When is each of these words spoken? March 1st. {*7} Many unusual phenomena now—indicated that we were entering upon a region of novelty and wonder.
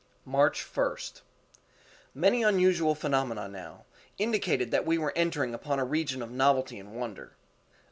March 0.25 0.65
1st. 0.65 1.21
{*7} 1.21 1.21
Many 2.15 2.41
unusual 2.41 2.95
phenomena 2.95 3.47
now—indicated 3.47 4.71
that 4.71 4.83
we 4.83 4.97
were 4.97 5.13
entering 5.15 5.53
upon 5.53 5.77
a 5.77 5.85
region 5.85 6.23
of 6.23 6.31
novelty 6.31 6.79
and 6.79 6.95
wonder. 6.99 7.33